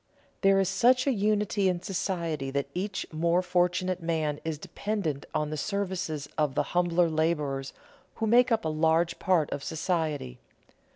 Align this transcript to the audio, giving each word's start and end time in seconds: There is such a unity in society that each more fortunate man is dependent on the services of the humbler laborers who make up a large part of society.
There 0.41 0.59
is 0.59 0.67
such 0.67 1.05
a 1.05 1.11
unity 1.13 1.69
in 1.69 1.83
society 1.83 2.49
that 2.49 2.69
each 2.73 3.05
more 3.13 3.43
fortunate 3.43 4.01
man 4.01 4.39
is 4.43 4.57
dependent 4.57 5.27
on 5.31 5.51
the 5.51 5.57
services 5.57 6.27
of 6.39 6.55
the 6.55 6.63
humbler 6.73 7.07
laborers 7.07 7.71
who 8.15 8.25
make 8.25 8.51
up 8.51 8.65
a 8.65 8.69
large 8.69 9.19
part 9.19 9.51
of 9.51 9.63
society. 9.63 10.39